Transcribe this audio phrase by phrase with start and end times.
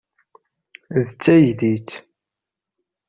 [0.95, 1.89] D taydit.